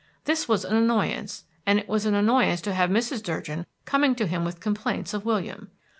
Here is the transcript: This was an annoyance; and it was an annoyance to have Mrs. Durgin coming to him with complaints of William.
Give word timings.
This 0.25 0.47
was 0.49 0.65
an 0.65 0.75
annoyance; 0.75 1.43
and 1.63 1.77
it 1.77 1.87
was 1.87 2.07
an 2.07 2.15
annoyance 2.15 2.59
to 2.61 2.73
have 2.73 2.89
Mrs. 2.89 3.21
Durgin 3.21 3.67
coming 3.85 4.15
to 4.15 4.25
him 4.25 4.43
with 4.43 4.59
complaints 4.59 5.13
of 5.13 5.25
William. 5.25 5.69